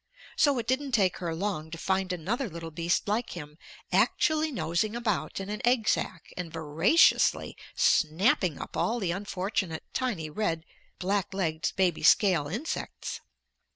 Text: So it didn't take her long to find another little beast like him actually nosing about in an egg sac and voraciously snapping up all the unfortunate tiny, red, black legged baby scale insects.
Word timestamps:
So 0.35 0.57
it 0.57 0.65
didn't 0.65 0.93
take 0.93 1.17
her 1.17 1.35
long 1.35 1.69
to 1.69 1.77
find 1.77 2.11
another 2.11 2.49
little 2.49 2.71
beast 2.71 3.07
like 3.07 3.33
him 3.37 3.59
actually 3.91 4.51
nosing 4.51 4.95
about 4.95 5.39
in 5.39 5.47
an 5.47 5.61
egg 5.63 5.87
sac 5.87 6.33
and 6.35 6.51
voraciously 6.51 7.55
snapping 7.75 8.59
up 8.59 8.75
all 8.75 8.97
the 8.99 9.11
unfortunate 9.11 9.83
tiny, 9.93 10.27
red, 10.27 10.65
black 10.97 11.35
legged 11.35 11.73
baby 11.75 12.01
scale 12.01 12.47
insects. 12.47 13.19